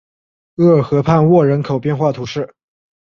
[0.55, 2.55] 厄尔河畔沃人口变化图示